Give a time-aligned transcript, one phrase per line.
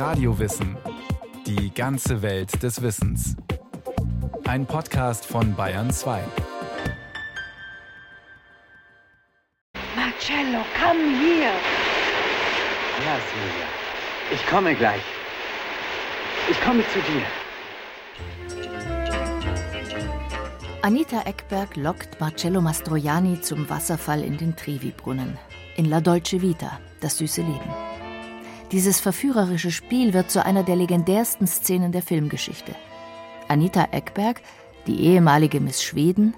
[0.00, 0.78] Radiowissen.
[1.46, 3.36] Die ganze Welt des Wissens.
[4.48, 6.22] Ein Podcast von Bayern 2.
[9.94, 11.52] Marcello, komm hier.
[13.04, 13.66] Ja, Silvia.
[14.32, 15.02] Ich komme gleich.
[16.50, 17.26] Ich komme zu dir.
[20.80, 25.36] Anita Eckberg lockt Marcello Mastroianni zum Wasserfall in den Trevi-Brunnen.
[25.76, 27.89] In La Dolce Vita, das süße Leben.
[28.72, 32.76] Dieses verführerische Spiel wird zu einer der legendärsten Szenen der Filmgeschichte.
[33.48, 34.40] Anita Eckberg,
[34.86, 36.34] die ehemalige Miss Schweden,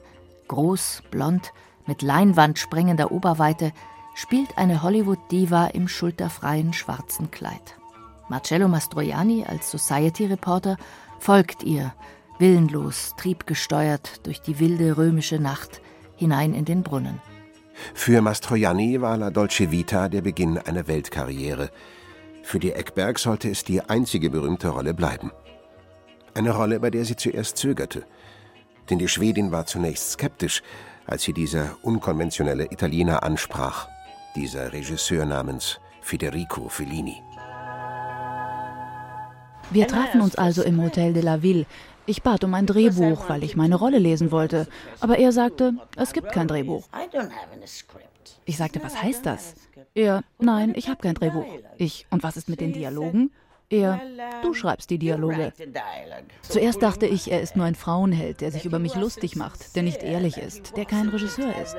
[0.49, 1.53] groß, blond,
[1.87, 3.73] mit Leinwand sprengender Oberweite,
[4.15, 7.77] spielt eine Hollywood-Diva im schulterfreien schwarzen Kleid.
[8.29, 10.79] Marcello Mastroianni als Society-Reporter
[11.19, 11.93] folgt ihr,
[12.39, 15.83] willenlos, triebgesteuert durch die wilde römische Nacht
[16.17, 17.21] hinein in den Brunnen.
[17.95, 21.71] Für Mastroianni war La Dolce Vita der Beginn einer Weltkarriere,
[22.43, 25.31] für die Eckberg sollte es die einzige berühmte Rolle bleiben.
[26.35, 28.05] Eine Rolle, bei der sie zuerst zögerte.
[28.91, 30.63] Denn die Schwedin war zunächst skeptisch,
[31.07, 33.89] als sie dieser unkonventionelle Italiener ansprach,
[34.35, 37.23] dieser Regisseur namens Federico Fellini.
[39.71, 41.67] Wir trafen uns also im Hotel de la Ville.
[42.05, 44.67] Ich bat um ein Drehbuch, weil ich meine Rolle lesen wollte.
[45.01, 46.85] Aber er sagte, es gibt kein Drehbuch.
[48.45, 49.55] Ich sagte, was heißt das?
[49.95, 51.47] Er, nein, ich habe kein Drehbuch.
[51.77, 53.31] Ich, und was ist mit den Dialogen?
[53.71, 54.01] Er,
[54.43, 55.53] du schreibst die Dialoge.
[56.43, 59.83] Zuerst dachte ich, er ist nur ein Frauenheld, der sich über mich lustig macht, der
[59.83, 61.77] nicht ehrlich ist, der kein Regisseur ist.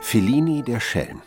[0.00, 1.22] Fellini der Schelm.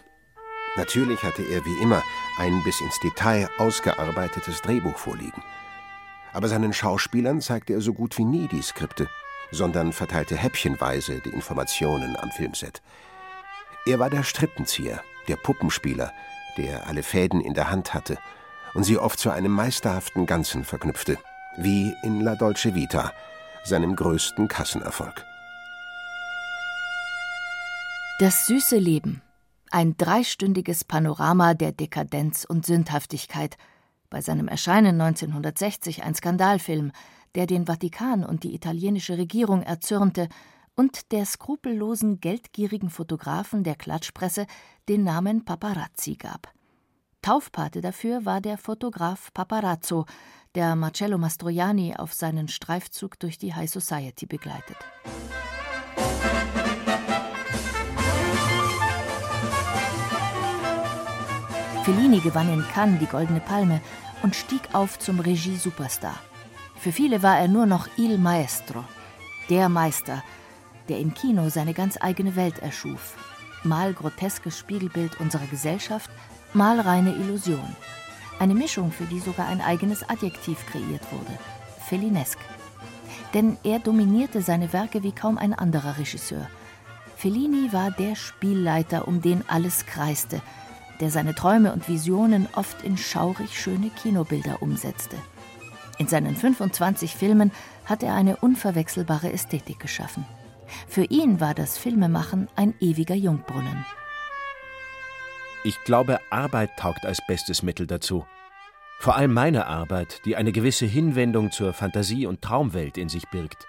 [0.77, 2.01] Natürlich hatte er wie immer
[2.37, 5.43] ein bis ins Detail ausgearbeitetes Drehbuch vorliegen.
[6.37, 9.09] Aber seinen Schauspielern zeigte er so gut wie nie die Skripte
[9.51, 12.81] sondern verteilte häppchenweise die Informationen am Filmset.
[13.85, 16.11] Er war der Strippenzieher, der Puppenspieler,
[16.57, 18.17] der alle Fäden in der Hand hatte
[18.73, 21.17] und sie oft zu einem meisterhaften Ganzen verknüpfte,
[21.57, 23.13] wie in La Dolce Vita,
[23.63, 25.25] seinem größten Kassenerfolg.
[28.19, 29.21] Das süße Leben.
[29.69, 33.57] Ein dreistündiges Panorama der Dekadenz und Sündhaftigkeit.
[34.09, 36.91] Bei seinem Erscheinen 1960 ein Skandalfilm,
[37.35, 40.29] der den Vatikan und die italienische Regierung erzürnte
[40.75, 44.45] und der skrupellosen, geldgierigen Fotografen der Klatschpresse
[44.87, 46.53] den Namen Paparazzi gab.
[47.21, 50.05] Taufpate dafür war der Fotograf Paparazzo,
[50.55, 54.77] der Marcello Mastroianni auf seinen Streifzug durch die High Society begleitet.
[61.87, 63.79] Fellini gewann in Cannes die Goldene Palme
[64.21, 66.19] und stieg auf zum Regie-Superstar.
[66.75, 68.83] Für viele war er nur noch Il Maestro,
[69.49, 70.21] der Meister,
[70.89, 73.15] der im Kino seine ganz eigene Welt erschuf.
[73.63, 76.11] Mal groteskes Spiegelbild unserer Gesellschaft,
[76.51, 77.73] mal reine Illusion.
[78.37, 81.39] Eine Mischung, für die sogar ein eigenes Adjektiv kreiert wurde:
[81.87, 82.37] Fellinesk.
[83.33, 86.49] Denn er dominierte seine Werke wie kaum ein anderer Regisseur.
[87.15, 90.41] Fellini war der Spielleiter, um den alles kreiste,
[90.99, 95.15] der seine Träume und Visionen oft in schaurig schöne Kinobilder umsetzte.
[95.97, 97.51] In seinen 25 Filmen
[97.85, 100.25] hat er eine unverwechselbare Ästhetik geschaffen.
[100.87, 103.85] Für ihn war das Filmemachen ein ewiger Jungbrunnen.
[105.63, 108.25] Ich glaube, Arbeit taugt als bestes Mittel dazu.
[108.99, 113.67] Vor allem meine Arbeit, die eine gewisse Hinwendung zur Fantasie- und Traumwelt in sich birgt.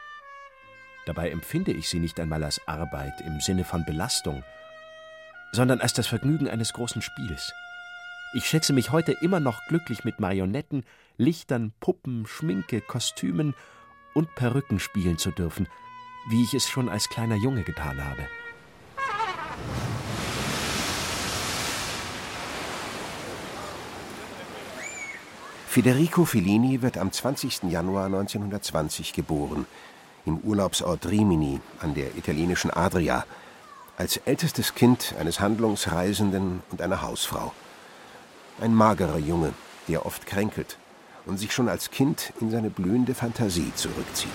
[1.07, 4.43] Dabei empfinde ich sie nicht einmal als Arbeit im Sinne von Belastung,
[5.53, 7.53] sondern als das Vergnügen eines großen Spiels.
[8.35, 10.85] Ich schätze mich heute immer noch glücklich mit Marionetten,
[11.17, 13.55] Lichtern, Puppen, Schminke, Kostümen
[14.15, 15.67] und Perücken spielen zu dürfen,
[16.29, 18.29] wie ich es schon als kleiner Junge getan habe.
[25.69, 27.65] Federico Fellini wird am 20.
[27.65, 29.67] Januar 1920 geboren,
[30.27, 33.25] im Urlaubsort Rimini an der italienischen Adria,
[33.99, 37.53] als ältestes Kind eines Handlungsreisenden und einer Hausfrau.
[38.61, 39.53] Ein magerer Junge,
[39.89, 40.79] der oft kränkelt
[41.27, 44.31] und sich schon als Kind in seine blühende Fantasie zurückzieht.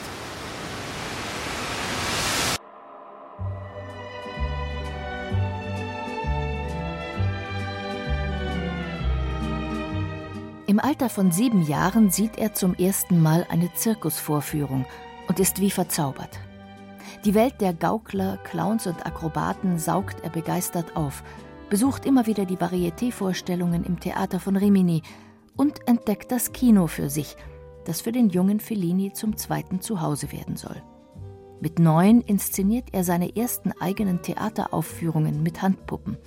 [10.67, 14.85] Im Alter von sieben Jahren sieht er zum ersten Mal eine Zirkusvorführung
[15.27, 16.39] und ist wie verzaubert.
[17.25, 21.23] Die Welt der Gaukler, Clowns und Akrobaten saugt er begeistert auf–
[21.73, 25.01] besucht immer wieder die Varieté-Vorstellungen im Theater von Rimini
[25.55, 27.35] und entdeckt das Kino für sich,
[27.85, 30.83] das für den jungen Fellini zum zweiten Zuhause werden soll.
[31.61, 36.17] Mit neun inszeniert er seine ersten eigenen Theateraufführungen mit Handpuppen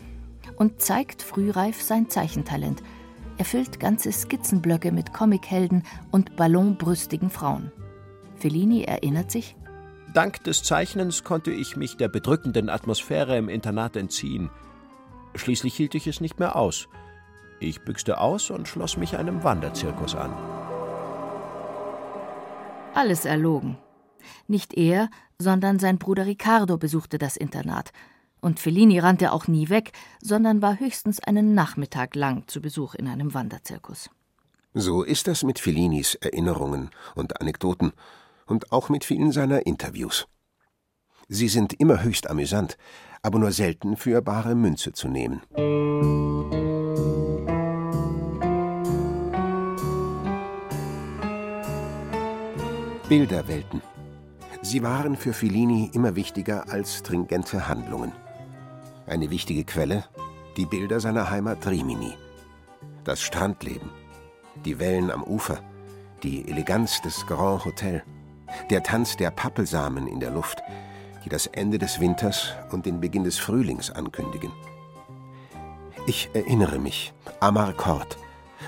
[0.57, 2.83] und zeigt frühreif sein Zeichentalent.
[3.39, 7.71] Er füllt ganze Skizzenblöcke mit Comichelden und ballonbrüstigen Frauen.
[8.35, 9.55] Fellini erinnert sich:
[10.13, 14.51] Dank des Zeichnens konnte ich mich der bedrückenden Atmosphäre im Internat entziehen.
[15.35, 16.89] Schließlich hielt ich es nicht mehr aus.
[17.61, 20.33] Ich büchste aus und schloss mich einem Wanderzirkus an.
[22.95, 23.79] Alles erlogen.
[24.47, 27.93] Nicht er, sondern sein Bruder Riccardo besuchte das Internat.
[28.41, 33.09] Und Fellini rannte auch nie weg, sondern war höchstens einen Nachmittag lang zu Besuch in
[33.09, 34.11] einem Wanderzirkus.
[34.73, 37.93] So ist das mit Fellinis Erinnerungen und Anekdoten
[38.47, 40.27] und auch mit vielen seiner Interviews.
[41.29, 42.77] Sie sind immer höchst amüsant,
[43.23, 45.43] aber nur selten für bare Münze zu nehmen.
[53.09, 53.83] Bilderwelten.
[54.63, 58.13] Sie waren für Fellini immer wichtiger als stringente Handlungen.
[59.07, 60.05] Eine wichtige Quelle,
[60.57, 62.15] die Bilder seiner Heimat Rimini.
[63.05, 63.91] Das Strandleben,
[64.65, 65.61] die Wellen am Ufer,
[66.25, 68.03] die Eleganz des Grand Hotel,
[68.71, 70.63] der Tanz der Pappelsamen in der Luft,
[71.25, 74.53] die das Ende des Winters und den Beginn des Frühlings ankündigen.
[76.07, 78.17] Ich erinnere mich, Amarcord,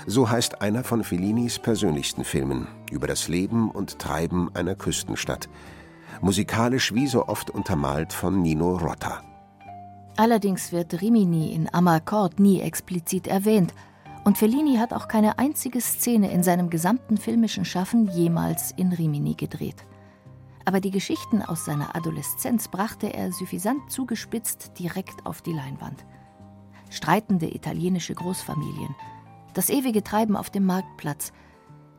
[0.05, 5.47] so heißt einer von Fellinis persönlichsten Filmen über das Leben und Treiben einer Küstenstadt,
[6.21, 9.23] musikalisch wie so oft untermalt von Nino Rota.
[10.17, 13.73] Allerdings wird Rimini in Amarcord nie explizit erwähnt,
[14.29, 19.33] und Fellini hat auch keine einzige Szene in seinem gesamten filmischen Schaffen jemals in Rimini
[19.33, 19.87] gedreht.
[20.65, 26.05] Aber die Geschichten aus seiner Adoleszenz brachte er suffisant zugespitzt direkt auf die Leinwand.
[26.91, 28.95] Streitende italienische Großfamilien,
[29.55, 31.33] das ewige Treiben auf dem Marktplatz,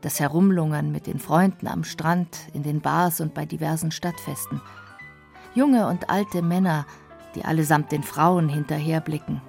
[0.00, 4.60] das Herumlungern mit den Freunden am Strand, in den Bars und bei diversen Stadtfesten.
[5.56, 6.86] Junge und alte Männer,
[7.34, 9.42] die allesamt den Frauen hinterherblicken.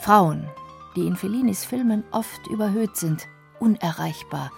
[0.00, 0.46] Frauen,
[0.96, 3.28] die in Fellinis Filmen oft überhöht sind,
[3.60, 4.50] unerreichbar,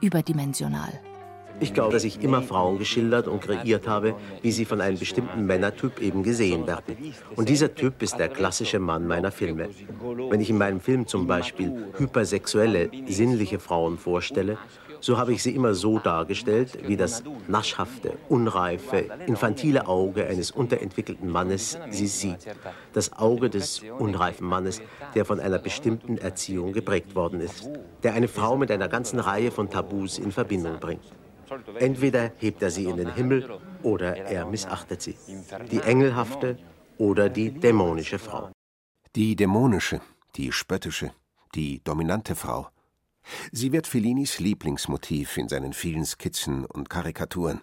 [0.00, 1.00] überdimensional.
[1.60, 5.44] Ich glaube, dass ich immer Frauen geschildert und kreiert habe, wie sie von einem bestimmten
[5.44, 6.96] Männertyp eben gesehen werden.
[7.34, 9.68] Und dieser Typ ist der klassische Mann meiner Filme.
[10.30, 14.56] Wenn ich in meinem Film zum Beispiel hypersexuelle, sinnliche Frauen vorstelle,
[15.00, 21.30] so habe ich sie immer so dargestellt, wie das naschhafte, unreife, infantile Auge eines unterentwickelten
[21.30, 22.46] Mannes sie sieht.
[22.92, 24.80] Das Auge des unreifen Mannes,
[25.14, 27.70] der von einer bestimmten Erziehung geprägt worden ist,
[28.02, 31.04] der eine Frau mit einer ganzen Reihe von Tabus in Verbindung bringt.
[31.78, 35.16] Entweder hebt er sie in den Himmel oder er missachtet sie.
[35.70, 36.58] Die engelhafte
[36.98, 38.50] oder die dämonische Frau.
[39.16, 40.00] Die dämonische,
[40.36, 41.12] die spöttische,
[41.54, 42.68] die dominante Frau.
[43.52, 47.60] Sie wird Fellinis Lieblingsmotiv in seinen vielen Skizzen und Karikaturen.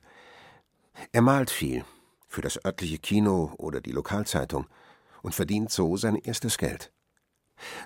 [1.11, 1.83] Er malt viel,
[2.27, 4.67] für das örtliche Kino oder die Lokalzeitung,
[5.21, 6.91] und verdient so sein erstes Geld.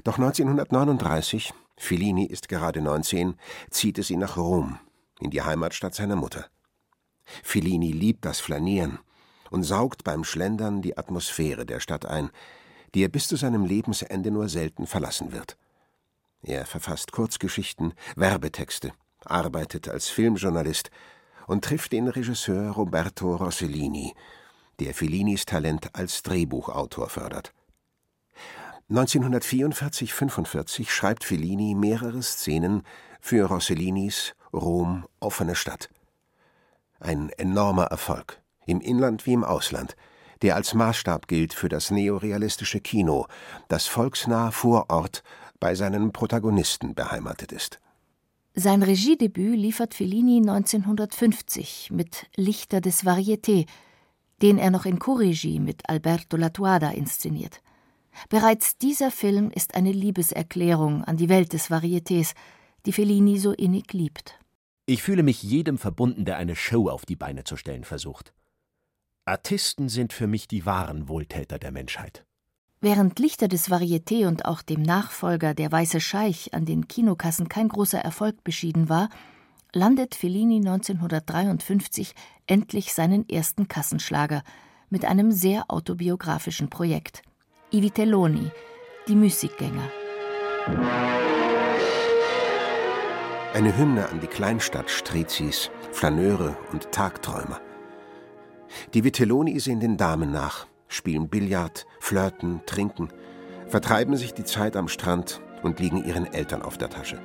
[0.03, 3.35] Doch 1939, Fellini ist gerade 19,
[3.69, 4.79] zieht es ihn nach Rom,
[5.19, 6.47] in die Heimatstadt seiner Mutter.
[7.43, 8.99] Fellini liebt das Flanieren
[9.51, 12.29] und saugt beim Schlendern die Atmosphäre der Stadt ein,
[12.93, 15.57] die er bis zu seinem Lebensende nur selten verlassen wird.
[16.41, 18.93] Er verfasst Kurzgeschichten, Werbetexte,
[19.25, 20.89] arbeitet als Filmjournalist
[21.47, 24.13] und trifft den Regisseur Roberto Rossellini,
[24.79, 27.53] der Fellinis Talent als Drehbuchautor fördert.
[28.89, 32.83] 1944-45 schreibt Fellini mehrere Szenen
[33.19, 35.89] für Rossellinis Rom offene Stadt.
[36.99, 39.95] Ein enormer Erfolg, im Inland wie im Ausland,
[40.41, 43.27] der als Maßstab gilt für das neorealistische Kino,
[43.67, 45.23] das volksnah vor Ort
[45.59, 47.79] bei seinen Protagonisten beheimatet ist.
[48.55, 53.67] Sein Regiedebüt liefert Fellini 1950 mit Lichter des Varieté,
[54.41, 57.61] den er noch in Co-Regie mit Alberto Latuada inszeniert.
[58.29, 62.33] Bereits dieser Film ist eine Liebeserklärung an die Welt des Varietés,
[62.85, 64.39] die Fellini so innig liebt.
[64.85, 68.33] Ich fühle mich jedem verbunden, der eine Show auf die Beine zu stellen versucht.
[69.25, 72.25] Artisten sind für mich die wahren Wohltäter der Menschheit.
[72.81, 77.67] Während Lichter des Varieté und auch dem Nachfolger Der Weiße Scheich an den Kinokassen kein
[77.67, 79.09] großer Erfolg beschieden war,
[79.73, 82.13] landet Fellini 1953
[82.47, 84.43] endlich seinen ersten Kassenschlager
[84.89, 87.21] mit einem sehr autobiografischen Projekt.
[87.73, 88.49] I Vitelloni,
[89.09, 89.91] die Müßiggänger.
[93.53, 97.59] Eine Hymne an die Kleinstadt Strezis, Flaneure und Tagträumer.
[98.93, 103.09] Die Vitelloni sehen den Damen nach, spielen Billard, flirten, trinken,
[103.67, 107.21] vertreiben sich die Zeit am Strand und liegen ihren Eltern auf der Tasche.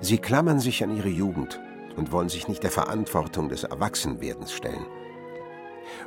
[0.00, 1.60] Sie klammern sich an ihre Jugend
[1.96, 4.86] und wollen sich nicht der Verantwortung des Erwachsenwerdens stellen.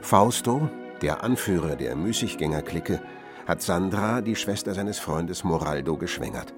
[0.01, 0.70] Fausto,
[1.01, 3.01] der Anführer der Müßiggängerklicke,
[3.46, 6.54] hat Sandra, die Schwester seines Freundes Moraldo, geschwängert.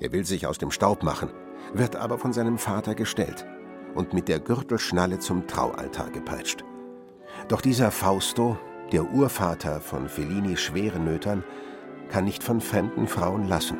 [0.00, 1.30] Er will sich aus dem Staub machen,
[1.72, 3.46] wird aber von seinem Vater gestellt
[3.94, 6.64] und mit der Gürtelschnalle zum Traualtar gepeitscht.
[7.48, 8.58] Doch dieser Fausto,
[8.92, 11.42] der Urvater von Fellinis schweren Nötern,
[12.08, 13.78] kann nicht von fremden Frauen lassen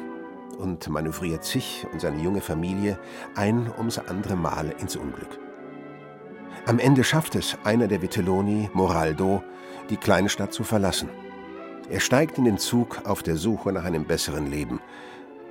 [0.59, 2.99] und manövriert sich und seine junge Familie
[3.35, 5.39] ein ums andere Mal ins Unglück.
[6.67, 9.43] Am Ende schafft es einer der Vitelloni, Moraldo,
[9.91, 11.09] die kleine Stadt zu verlassen.
[11.89, 14.81] Er steigt in den Zug auf der Suche nach einem besseren Leben,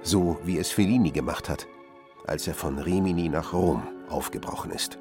[0.02, 1.68] so wie es Fellini gemacht hat,
[2.28, 5.00] als er von Rimini nach Rom aufgebrochen ist.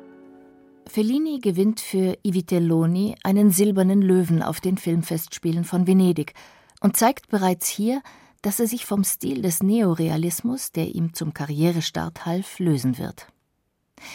[0.86, 6.34] Fellini gewinnt für I Vitelloni einen silbernen Löwen auf den Filmfestspielen von Venedig
[6.80, 8.02] und zeigt bereits hier,
[8.42, 13.26] dass er sich vom Stil des Neorealismus, der ihm zum Karrierestart half, lösen wird.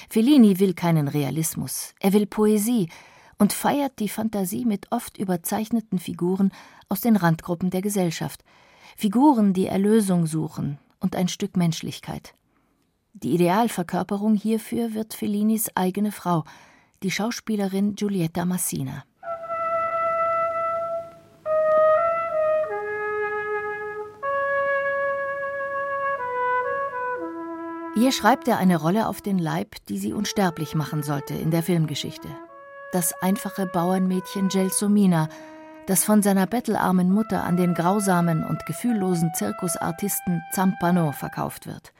[0.10, 2.90] Fellini will keinen Realismus, er will Poesie
[3.40, 6.52] und feiert die Fantasie mit oft überzeichneten Figuren
[6.90, 8.44] aus den Randgruppen der Gesellschaft,
[8.96, 12.36] Figuren, die Erlösung suchen und ein Stück Menschlichkeit.
[13.22, 16.46] Die Idealverkörperung hierfür wird Fellinis eigene Frau,
[17.04, 19.04] die Schauspielerin Giulietta Massina.
[27.96, 31.64] Hier schreibt er eine Rolle auf den Leib, die sie unsterblich machen sollte in der
[31.64, 32.30] Filmgeschichte.
[32.94, 35.28] Das einfache Bauernmädchen Gelsomina,
[35.88, 41.92] das von seiner bettelarmen Mutter an den grausamen und gefühllosen Zirkusartisten Zampano verkauft wird.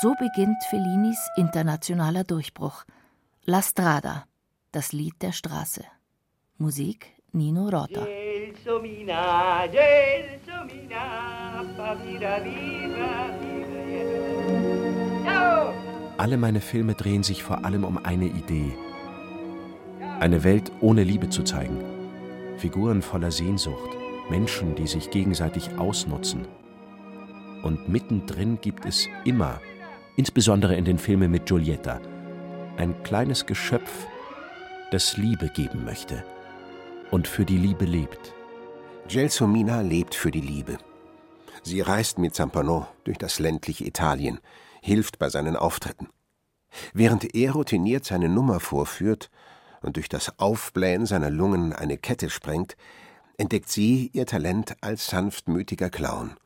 [0.00, 2.84] So beginnt Fellinis internationaler Durchbruch.
[3.44, 4.24] La Strada,
[4.72, 5.84] das Lied der Straße.
[6.58, 8.04] Musik Nino Rota.
[8.04, 11.38] Gelsomina, Gelsomina,
[16.18, 18.72] alle meine Filme drehen sich vor allem um eine Idee.
[20.20, 21.78] Eine Welt ohne Liebe zu zeigen.
[22.56, 23.90] Figuren voller Sehnsucht.
[24.28, 26.46] Menschen, die sich gegenseitig ausnutzen.
[27.62, 29.60] Und mittendrin gibt es immer,
[30.16, 32.00] insbesondere in den Filmen mit Giulietta,
[32.76, 34.06] ein kleines Geschöpf,
[34.90, 36.24] das Liebe geben möchte
[37.10, 38.32] und für die Liebe lebt.
[39.08, 40.78] Gelsomina lebt für die Liebe.
[41.62, 44.38] Sie reist mit Zampano durch das ländliche Italien,
[44.80, 46.08] hilft bei seinen Auftritten.
[46.92, 49.30] Während er routiniert seine Nummer vorführt
[49.80, 52.76] und durch das Aufblähen seiner Lungen eine Kette sprengt,
[53.36, 56.36] entdeckt sie ihr Talent als sanftmütiger Clown.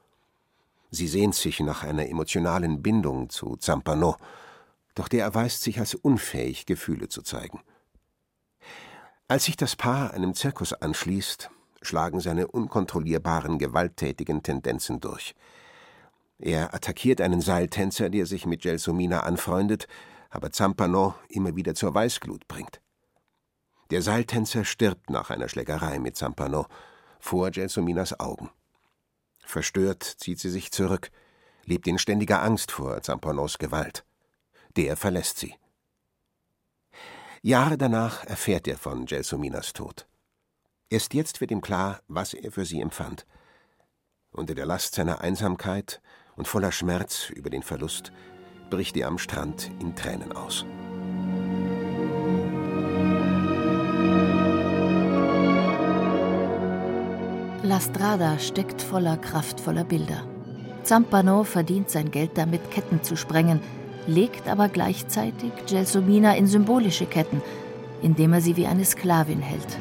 [0.94, 4.16] Sie sehnt sich nach einer emotionalen Bindung zu Zampano,
[4.94, 7.60] doch der erweist sich als unfähig, Gefühle zu zeigen.
[9.26, 11.48] Als sich das Paar einem Zirkus anschließt,
[11.80, 15.34] schlagen seine unkontrollierbaren gewalttätigen Tendenzen durch.
[16.38, 19.86] Er attackiert einen Seiltänzer, der sich mit Gelsomina anfreundet,
[20.28, 22.82] aber Zampano immer wieder zur Weißglut bringt.
[23.90, 26.66] Der Seiltänzer stirbt nach einer Schlägerei mit Zampano
[27.18, 28.50] vor Gelsominas Augen.
[29.44, 31.10] Verstört zieht sie sich zurück,
[31.64, 34.04] lebt in ständiger Angst vor Zampanos Gewalt.
[34.76, 35.54] Der verlässt sie.
[37.42, 40.06] Jahre danach erfährt er von Gelsominas Tod.
[40.90, 43.26] Erst jetzt wird ihm klar, was er für sie empfand.
[44.30, 46.00] Unter der Last seiner Einsamkeit
[46.36, 48.12] und voller Schmerz über den Verlust
[48.70, 50.64] bricht er am Strand in Tränen aus.
[57.64, 60.26] La Strada steckt voller kraftvoller Bilder.
[60.82, 63.60] Zampano verdient sein Geld damit, Ketten zu sprengen,
[64.08, 67.40] legt aber gleichzeitig Gelsomina in symbolische Ketten,
[68.02, 69.78] indem er sie wie eine Sklavin hält.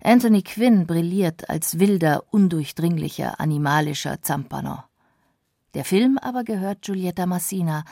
[0.00, 4.84] Anthony Quinn brilliert als wilder, undurchdringlicher, animalischer Zampano.
[5.74, 7.84] Der Film aber gehört Giulietta Massina,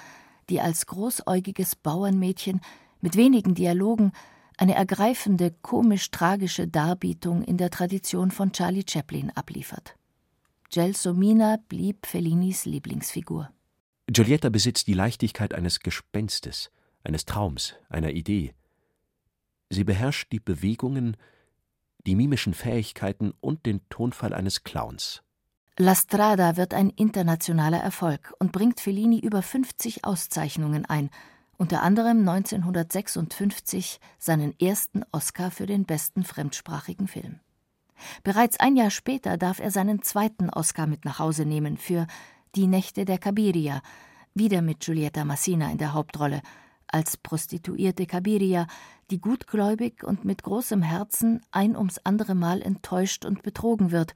[0.49, 2.61] die als großäugiges Bauernmädchen
[3.01, 4.13] mit wenigen Dialogen
[4.63, 9.97] eine ergreifende, komisch-tragische Darbietung in der Tradition von Charlie Chaplin abliefert.
[10.71, 13.51] Gelsomina blieb Fellinis Lieblingsfigur.
[14.07, 16.71] Giulietta besitzt die Leichtigkeit eines Gespenstes,
[17.03, 18.55] eines Traums, einer Idee.
[19.69, 21.17] Sie beherrscht die Bewegungen,
[22.07, 25.25] die mimischen Fähigkeiten und den Tonfall eines Clowns.
[25.77, 31.11] La Strada wird ein internationaler Erfolg und bringt Fellini über 50 Auszeichnungen ein,
[31.63, 37.39] unter anderem 1956 seinen ersten Oscar für den besten fremdsprachigen Film.
[38.25, 42.09] Bereits ein Jahr später darf er seinen zweiten Oscar mit nach Hause nehmen für
[42.57, 43.81] Die Nächte der Cabiria,
[44.35, 46.43] wieder mit Giulietta Massina in der Hauptrolle,
[46.89, 48.67] als prostituierte Cabiria,
[49.13, 54.15] die gutgläubig und mit großem Herzen ein ums andere Mal enttäuscht und betrogen wird,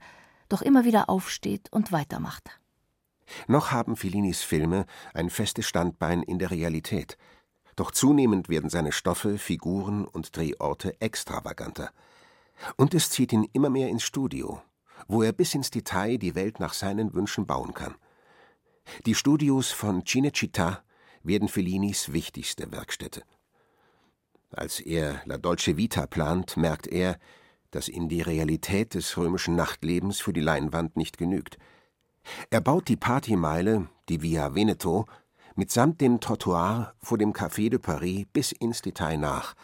[0.49, 2.59] doch immer wieder aufsteht und weitermacht.
[3.47, 7.17] Noch haben Fellinis Filme ein festes Standbein in der Realität.
[7.77, 11.91] Doch zunehmend werden seine Stoffe, Figuren und Drehorte extravaganter.
[12.75, 14.61] Und es zieht ihn immer mehr ins Studio,
[15.07, 17.95] wo er bis ins Detail die Welt nach seinen Wünschen bauen kann.
[19.05, 20.79] Die Studios von Cinecittà
[21.21, 23.21] werden Fellinis wichtigste Werkstätte.
[24.49, 27.19] Als er La Dolce Vita plant, merkt er,
[27.69, 31.59] dass ihm die Realität des römischen Nachtlebens für die Leinwand nicht genügt.
[32.49, 35.05] Er baut die Partymeile, die Via Veneto,
[35.57, 39.55] mitsamt dem Trottoir vor dem Café de Paris bis ins Detail nach.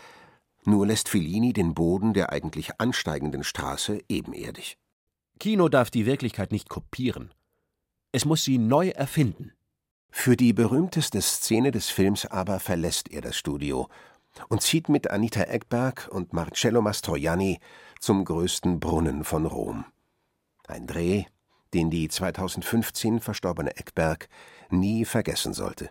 [0.66, 4.78] Nur lässt Fellini den Boden der eigentlich ansteigenden Straße ebenerdig.
[5.40, 7.34] Kino darf die Wirklichkeit nicht kopieren.
[8.12, 9.52] Es muss sie neu erfinden.
[10.10, 13.90] Für die berühmteste Szene des Films aber verlässt er das Studio
[14.48, 17.60] und zieht mit Anita Ekberg und Marcello Mastroianni
[18.00, 19.86] zum größten Brunnen von Rom.
[20.68, 21.26] Ein Dreh,
[21.74, 24.30] den die 2015 verstorbene Ekberg
[24.70, 25.90] nie vergessen sollte.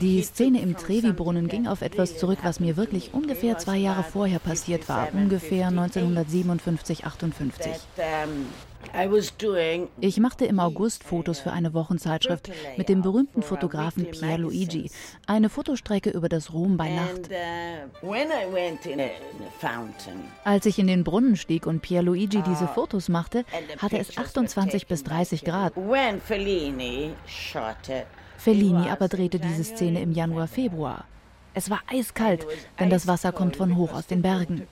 [0.00, 4.38] Die Szene im Trevi-Brunnen ging auf etwas zurück, was mir wirklich ungefähr zwei Jahre vorher
[4.38, 7.72] passiert war, ungefähr 1957, 58.
[10.00, 14.90] Ich machte im August Fotos für eine Wochenzeitschrift mit dem berühmten Fotografen Pier Luigi,
[15.26, 17.28] eine Fotostrecke über das Rom bei Nacht.
[18.02, 18.14] Uh,
[20.44, 23.44] Als ich in den Brunnen stieg und Pier Luigi diese uh, Fotos machte,
[23.78, 25.67] hatte es 28 bis 30 Grad.
[28.36, 31.04] Fellini aber drehte diese Szene im Januar, Februar.
[31.54, 32.46] Es war eiskalt,
[32.78, 34.68] denn das Wasser kommt von hoch aus den Bergen.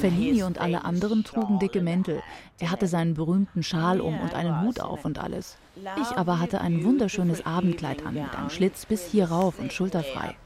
[0.00, 2.22] Fellini und alle anderen trugen dicke Mäntel.
[2.58, 5.56] Er hatte seinen berühmten Schal um und einen Hut auf und alles.
[5.76, 10.36] Ich aber hatte ein wunderschönes Abendkleid an, mit einem Schlitz bis hier rauf und schulterfrei.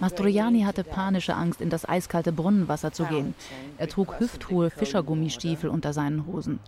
[0.00, 3.34] Mastroianni hatte panische Angst, in das eiskalte Brunnenwasser zu gehen.
[3.78, 6.60] Er trug hüfthohe Fischergummistiefel unter seinen Hosen.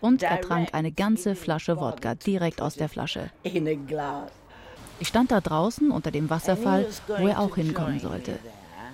[0.00, 3.30] Und er trank eine ganze Flasche Wodka direkt aus der Flasche.
[4.98, 8.38] Ich stand da draußen unter dem Wasserfall, wo er auch hinkommen sollte.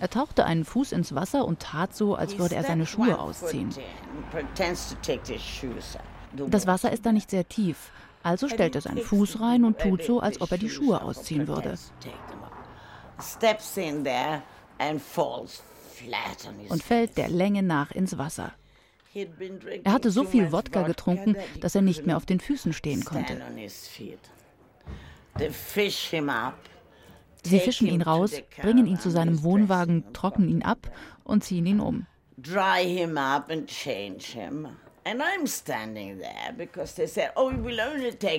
[0.01, 3.71] Er tauchte einen Fuß ins Wasser und tat so, als würde er seine Schuhe ausziehen.
[6.35, 7.91] Das Wasser ist da nicht sehr tief,
[8.23, 11.49] also stellt er seinen Fuß rein und tut so, als ob er die Schuhe ausziehen
[11.49, 11.77] würde.
[16.69, 18.53] Und fällt der Länge nach ins Wasser.
[19.85, 23.41] Er hatte so viel Wodka getrunken, dass er nicht mehr auf den Füßen stehen konnte.
[27.45, 30.91] Sie fischen ihn raus, bringen ihn zu seinem Wohnwagen, trocknen ihn ab
[31.25, 32.07] und ziehen ihn um.
[32.39, 32.43] Oh,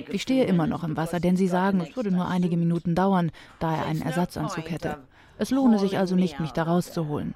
[0.08, 3.30] ich stehe immer noch im Wasser, denn sie sagen, es würde nur einige Minuten dauern,
[3.58, 4.98] da er einen Ersatzanzug hätte.
[5.38, 7.34] Es lohne sich also nicht, mich da rauszuholen.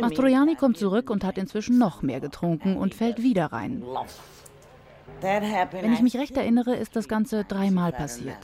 [0.00, 3.82] Mastroianni kommt zurück und hat inzwischen noch mehr getrunken und fällt wieder rein.
[5.20, 8.38] Wenn ich mich recht erinnere, ist das Ganze dreimal passiert.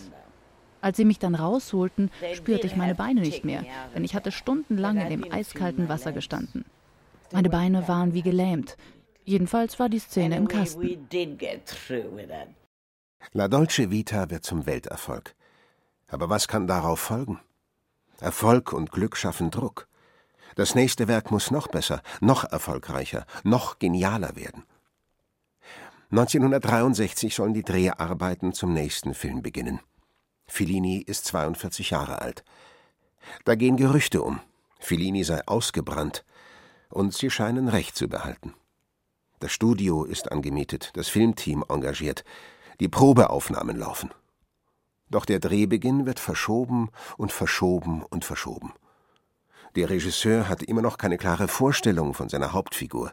[0.82, 4.98] Als sie mich dann rausholten, spürte ich meine Beine nicht mehr, denn ich hatte stundenlang
[4.98, 6.64] in dem eiskalten Wasser gestanden.
[7.32, 8.76] Meine Beine waren wie gelähmt.
[9.24, 11.06] Jedenfalls war die Szene im Kasten.
[13.32, 15.34] La Dolce Vita wird zum Welterfolg.
[16.08, 17.38] Aber was kann darauf folgen?
[18.20, 19.86] Erfolg und Glück schaffen Druck.
[20.56, 24.64] Das nächste Werk muss noch besser, noch erfolgreicher, noch genialer werden.
[26.10, 29.78] 1963 sollen die Dreharbeiten zum nächsten Film beginnen.
[30.48, 32.44] Fellini ist 42 Jahre alt.
[33.44, 34.40] Da gehen Gerüchte um,
[34.80, 36.24] Fellini sei ausgebrannt,
[36.90, 38.54] und sie scheinen Recht zu behalten.
[39.38, 42.24] Das Studio ist angemietet, das Filmteam engagiert,
[42.78, 44.10] die Probeaufnahmen laufen.
[45.08, 48.72] Doch der Drehbeginn wird verschoben und verschoben und verschoben.
[49.76, 53.12] Der Regisseur hat immer noch keine klare Vorstellung von seiner Hauptfigur.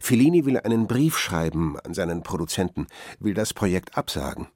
[0.00, 2.86] Fellini will einen Brief schreiben an seinen Produzenten,
[3.18, 4.48] will das Projekt absagen.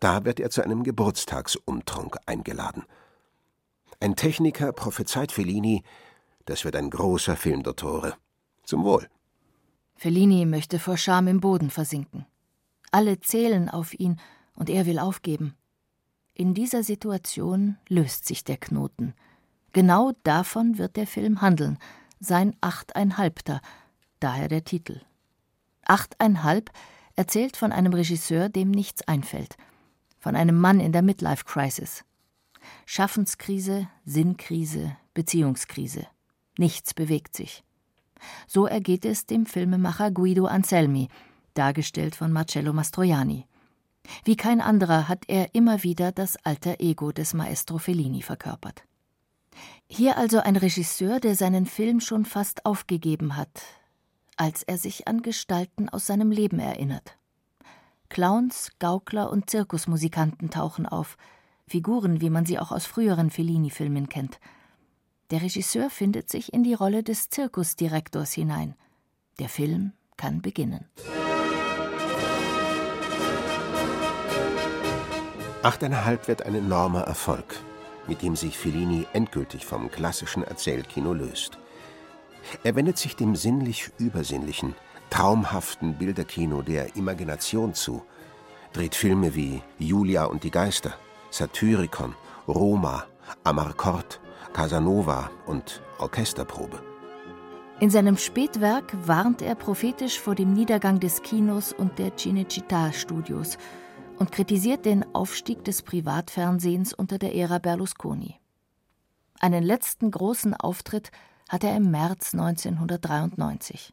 [0.00, 2.84] Da wird er zu einem Geburtstagsumtrunk eingeladen.
[4.00, 5.82] Ein Techniker prophezeit Fellini,
[6.44, 8.16] das wird ein großer Filmdottore.
[8.64, 9.08] Zum Wohl.
[9.96, 12.26] Fellini möchte vor Scham im Boden versinken.
[12.90, 14.20] Alle zählen auf ihn
[14.54, 15.54] und er will aufgeben.
[16.34, 19.14] In dieser Situation löst sich der Knoten.
[19.72, 21.78] Genau davon wird der Film handeln,
[22.20, 23.60] sein Achteinhalbter,
[24.20, 25.00] daher der Titel.
[25.84, 26.70] Achteinhalb
[27.16, 29.56] erzählt von einem Regisseur, dem nichts einfällt,
[30.18, 32.04] von einem Mann in der Midlife Crisis.
[32.86, 36.06] Schaffenskrise, Sinnkrise, Beziehungskrise.
[36.58, 37.64] Nichts bewegt sich.
[38.46, 41.08] So ergeht es dem Filmemacher Guido Anselmi,
[41.54, 43.46] dargestellt von Marcello Mastroianni.
[44.24, 48.84] Wie kein anderer hat er immer wieder das alter Ego des Maestro Fellini verkörpert.
[49.86, 53.62] Hier also ein Regisseur, der seinen Film schon fast aufgegeben hat,
[54.36, 57.16] als er sich an Gestalten aus seinem Leben erinnert.
[58.08, 61.16] Clowns, Gaukler und Zirkusmusikanten tauchen auf,
[61.66, 64.38] Figuren, wie man sie auch aus früheren Fellini-Filmen kennt.
[65.30, 68.74] Der Regisseur findet sich in die Rolle des Zirkusdirektors hinein.
[69.38, 70.88] Der Film kann beginnen.
[75.62, 77.58] Achteinhalb wird ein enormer Erfolg,
[78.06, 81.58] mit dem sich Fellini endgültig vom klassischen Erzählkino löst.
[82.62, 84.74] Er wendet sich dem sinnlich-übersinnlichen,
[85.08, 88.02] traumhaften Bilderkino der Imagination zu,
[88.74, 90.92] dreht Filme wie Julia und die Geister,
[91.30, 92.14] Satyricon,
[92.46, 93.06] Roma,
[93.42, 94.20] Amarcord,
[94.54, 96.80] Casanova und Orchesterprobe.
[97.80, 103.58] In seinem Spätwerk warnt er prophetisch vor dem Niedergang des Kinos und der Cinecittà-Studios
[104.16, 108.36] und kritisiert den Aufstieg des Privatfernsehens unter der Ära Berlusconi.
[109.40, 111.10] Einen letzten großen Auftritt
[111.48, 113.92] hat er im März 1993.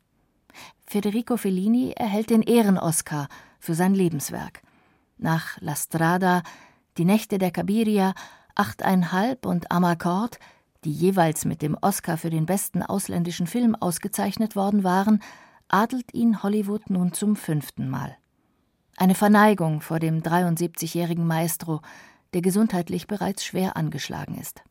[0.85, 4.61] Federico Fellini erhält den Ehren-Oscar für sein Lebenswerk.
[5.17, 6.43] Nach La Strada,
[6.97, 8.13] Die Nächte der Cabiria,
[8.61, 10.37] Achteinhalb und Amarcord,
[10.83, 15.23] die jeweils mit dem Oscar für den besten ausländischen Film ausgezeichnet worden waren,
[15.67, 18.15] adelt ihn Hollywood nun zum fünften Mal.
[18.97, 21.81] Eine Verneigung vor dem 73-jährigen Maestro,
[22.35, 24.61] der gesundheitlich bereits schwer angeschlagen ist.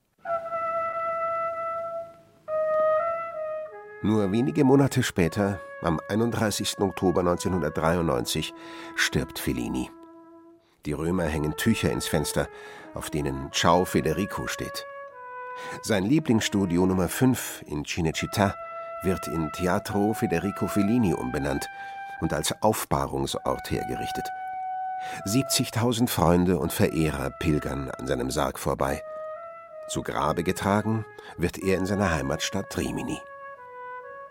[4.02, 6.78] Nur wenige Monate später, am 31.
[6.78, 8.54] Oktober 1993,
[8.94, 9.90] stirbt Fellini.
[10.86, 12.48] Die Römer hängen Tücher ins Fenster,
[12.94, 14.86] auf denen Ciao Federico steht.
[15.82, 18.54] Sein Lieblingsstudio Nummer 5 in Cinecittà
[19.02, 21.66] wird in Teatro Federico Fellini umbenannt
[22.20, 24.24] und als Aufbahrungsort hergerichtet.
[25.26, 29.02] 70.000 Freunde und Verehrer pilgern an seinem Sarg vorbei.
[29.88, 31.04] Zu Grabe getragen
[31.36, 33.18] wird er in seiner Heimatstadt Rimini.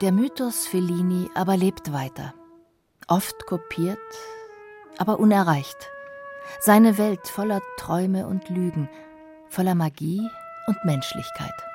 [0.01, 2.33] Der Mythos Fellini aber lebt weiter.
[3.07, 3.99] Oft kopiert,
[4.97, 5.89] aber unerreicht.
[6.59, 8.89] Seine Welt voller Träume und Lügen,
[9.49, 10.21] voller Magie
[10.67, 11.68] und Menschlichkeit.